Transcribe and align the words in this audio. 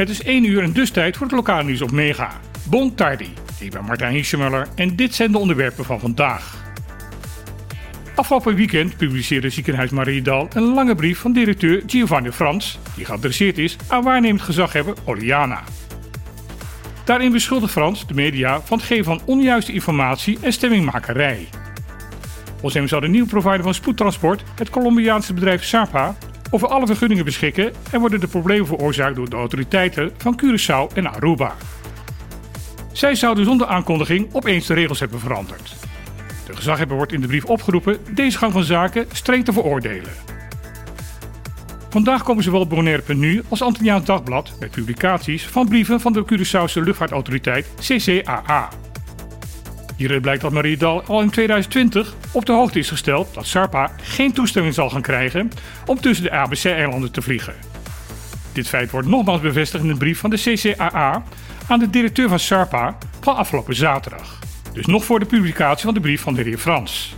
Het 0.00 0.08
is 0.08 0.22
1 0.22 0.44
uur 0.44 0.62
en 0.62 0.72
dus 0.72 0.90
tijd 0.90 1.16
voor 1.16 1.26
het 1.26 1.36
lokale 1.36 1.64
nieuws 1.64 1.82
op 1.82 1.90
Mega. 1.90 2.40
Bon 2.64 2.94
tardi, 2.94 3.32
ik 3.58 3.70
ben 3.70 3.84
Martijn 3.84 4.12
Hiesemuller 4.12 4.66
en 4.74 4.96
dit 4.96 5.14
zijn 5.14 5.32
de 5.32 5.38
onderwerpen 5.38 5.84
van 5.84 6.00
vandaag. 6.00 6.58
Afgelopen 8.14 8.54
weekend 8.54 8.96
publiceerde 8.96 9.50
ziekenhuis 9.50 9.90
Mariedal 9.90 10.48
een 10.54 10.74
lange 10.74 10.94
brief 10.94 11.18
van 11.18 11.32
directeur 11.32 11.82
Giovanni 11.86 12.32
Frans, 12.32 12.78
die 12.96 13.04
geadresseerd 13.04 13.58
is 13.58 13.76
aan 13.86 14.02
waarnemend 14.02 14.42
gezaghebber 14.42 14.94
Oliana. 15.04 15.62
Daarin 17.04 17.32
beschuldigt 17.32 17.72
Frans 17.72 18.06
de 18.06 18.14
media 18.14 18.60
van 18.60 18.78
het 18.78 18.86
geven 18.86 19.04
van 19.04 19.20
onjuiste 19.24 19.72
informatie 19.72 20.38
en 20.40 20.52
stemmingmakerij. 20.52 21.48
Volgens 22.50 22.74
hem 22.74 22.88
zou 22.88 23.00
de 23.00 23.08
nieuwe 23.08 23.28
provider 23.28 23.62
van 23.62 23.74
spoedtransport, 23.74 24.42
het 24.54 24.70
Colombiaanse 24.70 25.34
bedrijf 25.34 25.64
SAPA, 25.64 26.16
over 26.50 26.68
alle 26.68 26.86
vergunningen 26.86 27.24
beschikken 27.24 27.72
en 27.90 28.00
worden 28.00 28.20
de 28.20 28.26
problemen 28.26 28.66
veroorzaakt 28.66 29.16
door 29.16 29.30
de 29.30 29.36
autoriteiten 29.36 30.12
van 30.16 30.40
Curaçao 30.42 30.94
en 30.94 31.06
Aruba. 31.06 31.54
Zij 32.92 33.14
zouden 33.14 33.44
zonder 33.44 33.66
aankondiging 33.66 34.28
opeens 34.32 34.66
de 34.66 34.74
regels 34.74 35.00
hebben 35.00 35.20
veranderd. 35.20 35.74
De 36.46 36.56
gezaghebber 36.56 36.96
wordt 36.96 37.12
in 37.12 37.20
de 37.20 37.26
brief 37.26 37.44
opgeroepen 37.44 37.98
deze 38.14 38.38
gang 38.38 38.52
van 38.52 38.64
zaken 38.64 39.06
streng 39.12 39.44
te 39.44 39.52
veroordelen. 39.52 40.12
Vandaag 41.90 42.22
komen 42.22 42.44
zowel 42.44 42.66
Bonaire.nu 42.66 43.42
als 43.48 43.62
Antilliaans 43.62 44.04
Dagblad 44.04 44.52
met 44.60 44.70
publicaties 44.70 45.46
van 45.46 45.68
brieven 45.68 46.00
van 46.00 46.12
de 46.12 46.24
Curaçaose 46.24 46.82
luchtvaartautoriteit 46.82 47.66
CCAA. 47.80 48.68
Hieruit 50.00 50.22
blijkt 50.22 50.42
dat 50.42 50.52
Mariedal 50.52 51.02
al 51.02 51.20
in 51.20 51.30
2020 51.30 52.14
op 52.32 52.46
de 52.46 52.52
hoogte 52.52 52.78
is 52.78 52.88
gesteld 52.88 53.34
dat 53.34 53.46
SARPA 53.46 53.92
geen 54.02 54.32
toestemming 54.32 54.74
zal 54.74 54.90
gaan 54.90 55.02
krijgen 55.02 55.50
om 55.86 56.00
tussen 56.00 56.24
de 56.24 56.30
ABC-eilanden 56.30 57.12
te 57.12 57.22
vliegen. 57.22 57.54
Dit 58.52 58.68
feit 58.68 58.90
wordt 58.90 59.08
nogmaals 59.08 59.40
bevestigd 59.40 59.84
in 59.84 59.90
een 59.90 59.98
brief 59.98 60.18
van 60.18 60.30
de 60.30 60.36
CCAA 60.36 61.24
aan 61.68 61.78
de 61.78 61.90
directeur 61.90 62.28
van 62.28 62.38
SARPA 62.38 62.98
van 63.20 63.36
afgelopen 63.36 63.74
zaterdag. 63.74 64.38
Dus 64.72 64.86
nog 64.86 65.04
voor 65.04 65.18
de 65.18 65.26
publicatie 65.26 65.84
van 65.84 65.94
de 65.94 66.00
brief 66.00 66.20
van 66.20 66.34
de 66.34 66.42
heer 66.42 66.58
Frans. 66.58 67.16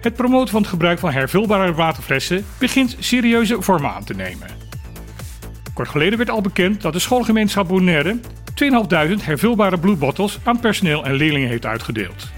Het 0.00 0.14
promoten 0.14 0.50
van 0.50 0.60
het 0.60 0.70
gebruik 0.70 0.98
van 0.98 1.12
hervulbare 1.12 1.74
waterflessen 1.74 2.44
begint 2.58 2.96
serieuze 2.98 3.62
vormen 3.62 3.92
aan 3.92 4.04
te 4.04 4.14
nemen. 4.14 4.48
Kort 5.74 5.88
geleden 5.88 6.18
werd 6.18 6.30
al 6.30 6.40
bekend 6.40 6.80
dat 6.80 6.92
de 6.92 6.98
schoolgemeenschap 6.98 7.68
Bonaire 7.68 8.20
2.500 8.62 9.24
hervulbare 9.24 9.78
bloedbottels 9.78 10.38
aan 10.42 10.60
personeel 10.60 11.04
en 11.04 11.14
leerlingen 11.14 11.48
heeft 11.48 11.66
uitgedeeld. 11.66 12.30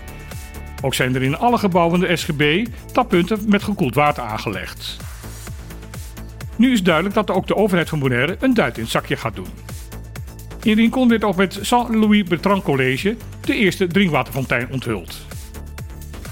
Ook 0.83 0.94
zijn 0.94 1.14
er 1.14 1.22
in 1.22 1.36
alle 1.36 1.58
gebouwen 1.58 1.98
van 1.98 2.08
de 2.08 2.16
SGB 2.16 2.66
tappunten 2.92 3.39
met 3.47 3.62
gekoeld 3.62 3.94
water 3.94 4.22
aangelegd. 4.22 4.97
Nu 6.56 6.72
is 6.72 6.83
duidelijk 6.83 7.14
dat 7.14 7.31
ook 7.31 7.47
de 7.47 7.56
overheid 7.56 7.89
van 7.89 7.98
Bonaire 7.98 8.36
een 8.41 8.55
duit 8.55 8.77
in 8.77 8.83
het 8.83 8.92
zakje 8.92 9.16
gaat 9.16 9.34
doen. 9.34 9.48
In 10.62 10.77
Rincon 10.77 11.08
werd 11.08 11.25
ook 11.25 11.39
het 11.39 11.58
Saint-Louis 11.61 12.22
Bertrand 12.25 12.62
College 12.62 13.16
de 13.41 13.55
eerste 13.55 13.86
drinkwaterfontein 13.86 14.69
onthuld. 14.70 15.27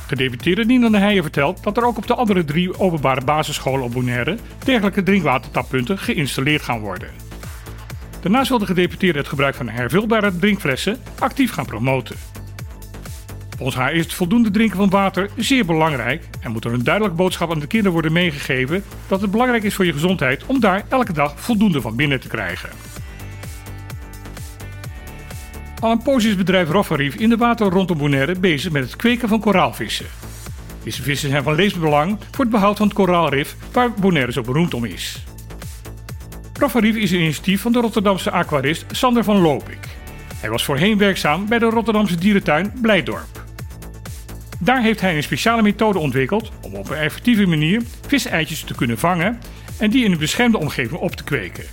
Gedeputeerde 0.07 0.65
Nina 0.65 0.89
de 0.89 0.99
Heijen 0.99 1.23
vertelt 1.23 1.63
dat 1.63 1.77
er 1.77 1.87
ook 1.87 1.97
op 1.97 2.07
de 2.07 2.15
andere 2.15 2.45
drie 2.45 2.79
openbare 2.79 3.25
basisscholen 3.25 3.85
op 3.85 3.93
Bonaire 3.93 4.37
dergelijke 4.65 5.03
drinkwatertappunten 5.03 5.99
geïnstalleerd 5.99 6.63
gaan 6.63 6.81
worden. 6.81 7.32
Daarnaast 8.23 8.49
wil 8.49 8.59
de 8.59 8.67
gedeputeerde 8.67 9.19
het 9.19 9.29
gebruik 9.29 9.55
van 9.55 9.69
hervulbare 9.69 10.37
drinkflessen 10.37 10.99
actief 11.19 11.53
gaan 11.53 11.67
promoten. 11.67 12.17
Volgens 13.57 13.77
haar 13.77 13.93
is 13.93 14.03
het 14.03 14.13
voldoende 14.13 14.51
drinken 14.51 14.77
van 14.77 14.91
water 14.91 15.31
zeer 15.37 15.65
belangrijk 15.65 16.25
en 16.41 16.51
moet 16.51 16.65
er 16.65 16.73
een 16.73 16.85
duidelijke 16.85 17.17
boodschap 17.17 17.51
aan 17.51 17.59
de 17.59 17.67
kinderen 17.67 17.93
worden 17.93 18.13
meegegeven 18.13 18.85
dat 19.09 19.21
het 19.21 19.31
belangrijk 19.31 19.63
is 19.63 19.75
voor 19.75 19.85
je 19.85 19.93
gezondheid 19.93 20.47
om 20.47 20.61
daar 20.61 20.85
elke 20.89 21.13
dag 21.13 21.41
voldoende 21.41 21.81
van 21.81 21.97
binnen 21.97 22.21
te 22.21 22.29
krijgen. 22.29 22.71
Al 25.81 25.91
een 25.91 26.03
poos 26.03 26.25
is 26.25 26.37
bedrijf 26.37 26.71
Roffarief 26.71 27.15
in 27.15 27.29
de 27.29 27.37
water 27.37 27.71
rondom 27.71 27.99
Bonaire 27.99 28.39
bezig 28.39 28.73
met 28.73 28.83
het 28.83 28.97
kweken 28.97 29.29
van 29.29 29.41
koraalvissen. 29.41 30.07
Deze 30.85 31.03
vissen 31.03 31.31
zijn 31.31 31.43
van 31.43 31.55
levensbelang 31.55 32.19
voor 32.31 32.45
het 32.45 32.55
behoud 32.55 32.77
van 32.77 32.87
het 32.87 32.97
koraalrif 32.97 33.57
waar 33.73 33.93
Bonaire 33.93 34.33
zo 34.33 34.43
beroemd 34.43 34.75
om 34.75 34.85
is. 34.85 35.25
Roffarief 36.63 36.97
is 36.97 37.11
een 37.11 37.21
initiatief 37.21 37.61
van 37.61 37.73
de 37.73 37.81
Rotterdamse 37.81 38.31
aquarist 38.31 38.85
Sander 38.91 39.25
van 39.25 39.37
Lopik. 39.37 39.89
Hij 40.41 40.51
was 40.51 40.65
voorheen 40.65 40.99
werkzaam 40.99 41.49
bij 41.49 41.59
de 41.59 41.65
Rotterdamse 41.65 42.17
dierentuin 42.17 42.73
Blijdorp. 42.81 43.45
Daar 44.59 44.83
heeft 44.83 45.01
hij 45.01 45.17
een 45.17 45.23
speciale 45.23 45.63
methode 45.63 45.99
ontwikkeld 45.99 46.51
om 46.61 46.75
op 46.75 46.91
een 46.91 46.97
effectieve 46.97 47.47
manier 47.47 47.83
viseitjes 48.07 48.61
te 48.61 48.75
kunnen 48.75 48.99
vangen 48.99 49.41
en 49.79 49.91
die 49.91 50.05
in 50.05 50.13
een 50.13 50.19
beschermde 50.19 50.59
omgeving 50.59 51.01
op 51.01 51.17
te 51.17 51.25
kweken. 51.25 51.65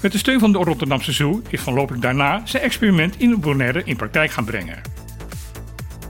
Met 0.00 0.12
de 0.12 0.18
steun 0.18 0.38
van 0.38 0.52
de 0.52 0.58
Rotterdamse 0.58 1.12
Zoo 1.12 1.42
is 1.48 1.60
Van 1.60 1.74
Lopik 1.74 2.02
daarna 2.02 2.42
zijn 2.44 2.62
experiment 2.62 3.14
in 3.18 3.40
Bonaire 3.40 3.82
in 3.84 3.96
praktijk 3.96 4.30
gaan 4.30 4.44
brengen. 4.44 4.80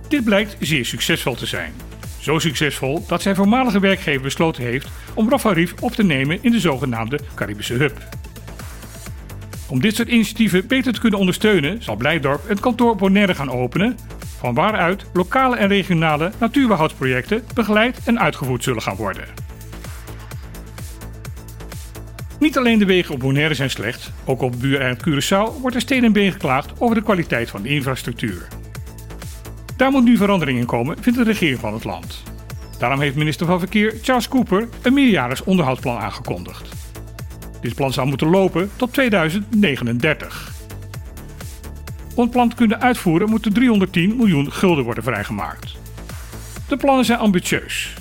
Dit 0.09 0.25
blijkt 0.25 0.56
zeer 0.61 0.84
succesvol 0.84 1.34
te 1.34 1.47
zijn. 1.47 1.72
Zo 2.22 2.38
succesvol 2.38 3.05
dat 3.06 3.22
zijn 3.22 3.34
voormalige 3.34 3.81
werkgever 3.81 4.22
besloten 4.22 4.62
heeft 4.62 4.88
om 5.15 5.31
Rafarief 5.31 5.75
op 5.81 5.93
te 5.93 6.03
nemen 6.03 6.38
in 6.41 6.50
de 6.50 6.60
zogenaamde 6.60 7.19
Caribische 7.34 7.75
Hub. 7.75 7.99
Om 9.69 9.81
dit 9.81 9.97
soort 9.97 10.09
initiatieven 10.09 10.66
beter 10.66 10.93
te 10.93 11.00
kunnen 11.00 11.19
ondersteunen, 11.19 11.82
zal 11.82 11.97
Blijdorp 11.97 12.50
een 12.50 12.61
kantoor 12.61 12.97
Bonaire 12.97 13.34
gaan 13.34 13.50
openen, 13.50 13.97
van 14.38 14.55
waaruit 14.55 15.05
lokale 15.12 15.56
en 15.56 15.69
regionale 15.69 16.32
natuurbehoudsprojecten 16.38 17.44
begeleid 17.55 18.00
en 18.05 18.21
uitgevoerd 18.21 18.62
zullen 18.62 18.82
gaan 18.82 18.97
worden. 18.97 19.25
Niet 22.38 22.59
alleen 22.59 22.78
de 22.78 22.87
wegen 22.87 23.15
op 23.15 23.21
Bonaire 23.21 23.55
zijn 23.55 23.71
slecht, 23.71 24.12
ook 24.25 24.43
op 24.43 24.61
buureiland 24.61 25.09
Curaçao 25.09 25.61
wordt 25.61 25.77
er 25.77 25.82
steen 25.82 26.05
en 26.05 26.12
been 26.12 26.32
geklaagd 26.32 26.72
over 26.78 26.94
de 26.94 27.03
kwaliteit 27.03 27.50
van 27.50 27.62
de 27.62 27.69
infrastructuur. 27.69 28.49
Daar 29.82 29.91
moet 29.91 30.04
nu 30.04 30.16
verandering 30.16 30.59
in 30.59 30.66
komen, 30.66 30.97
vindt 31.00 31.19
de 31.19 31.25
regering 31.25 31.59
van 31.59 31.72
het 31.72 31.84
land. 31.84 32.22
Daarom 32.78 33.00
heeft 33.00 33.16
minister 33.16 33.47
van 33.47 33.59
Verkeer 33.59 33.98
Charles 34.03 34.28
Cooper 34.28 34.69
een 34.82 34.94
meerjarig 34.94 35.44
onderhoudsplan 35.44 35.98
aangekondigd. 35.98 36.69
Dit 37.60 37.75
plan 37.75 37.93
zou 37.93 38.09
moeten 38.09 38.28
lopen 38.28 38.70
tot 38.76 38.93
2039. 38.93 40.53
Om 42.15 42.22
het 42.22 42.31
plan 42.31 42.48
te 42.48 42.56
kunnen 42.56 42.81
uitvoeren 42.81 43.31
moeten 43.31 43.53
310 43.53 44.16
miljoen 44.16 44.53
gulden 44.53 44.84
worden 44.84 45.04
vrijgemaakt. 45.04 45.76
De 46.69 46.76
plannen 46.76 47.04
zijn 47.04 47.19
ambitieus. 47.19 47.94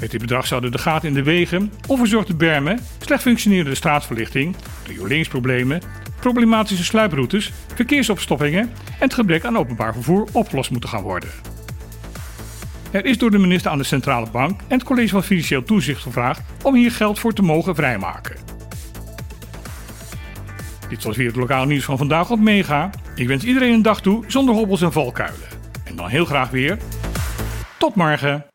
Met 0.00 0.10
dit 0.10 0.20
bedrag 0.20 0.46
zouden 0.46 0.72
de 0.72 0.78
gaten 0.78 1.08
in 1.08 1.14
de 1.14 1.22
wegen, 1.22 1.72
onverzorgde 1.86 2.34
bermen, 2.34 2.80
slecht 2.98 3.22
functionerende 3.22 3.74
straatverlichting, 3.74 4.56
rioleringsproblemen, 4.86 5.80
problematische 6.20 6.84
sluiproutes, 6.84 7.52
verkeersopstoppingen 7.74 8.60
en 8.60 8.70
het 8.98 9.14
gebrek 9.14 9.44
aan 9.44 9.58
openbaar 9.58 9.92
vervoer 9.92 10.28
opgelost 10.32 10.70
moeten 10.70 10.88
gaan 10.88 11.02
worden. 11.02 11.30
Er 12.90 13.04
is 13.04 13.18
door 13.18 13.30
de 13.30 13.38
minister 13.38 13.70
aan 13.70 13.78
de 13.78 13.84
Centrale 13.84 14.30
Bank 14.30 14.60
en 14.60 14.78
het 14.78 14.84
College 14.84 15.08
van 15.08 15.22
Financieel 15.22 15.62
Toezicht 15.62 16.02
gevraagd 16.02 16.42
om 16.62 16.74
hier 16.74 16.92
geld 16.92 17.18
voor 17.18 17.32
te 17.32 17.42
mogen 17.42 17.74
vrijmaken. 17.74 18.36
Dit 20.88 21.04
was 21.04 21.16
weer 21.16 21.26
het 21.26 21.36
lokale 21.36 21.66
nieuws 21.66 21.84
van 21.84 21.98
vandaag 21.98 22.30
op 22.30 22.38
Mega. 22.38 22.90
Ik 23.14 23.26
wens 23.26 23.44
iedereen 23.44 23.72
een 23.72 23.82
dag 23.82 24.00
toe 24.00 24.24
zonder 24.26 24.54
hobbels 24.54 24.82
en 24.82 24.92
valkuilen. 24.92 25.48
En 25.84 25.96
dan 25.96 26.08
heel 26.08 26.24
graag 26.24 26.50
weer. 26.50 26.78
Tot 27.78 27.94
morgen. 27.94 28.48